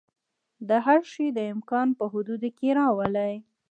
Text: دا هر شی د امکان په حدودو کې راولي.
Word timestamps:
دا 0.67 0.77
هر 0.87 1.01
شی 1.11 1.25
د 1.33 1.39
امکان 1.53 1.87
په 1.97 2.03
حدودو 2.11 2.49
کې 2.57 2.69
راولي. 2.79 3.33